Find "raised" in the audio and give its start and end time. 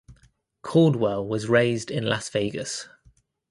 1.47-1.91